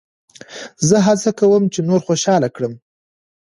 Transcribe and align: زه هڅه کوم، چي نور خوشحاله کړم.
زه 0.87 0.97
هڅه 1.07 1.31
کوم، 1.39 1.63
چي 1.73 1.79
نور 1.89 2.01
خوشحاله 2.07 2.49
کړم. 2.55 2.73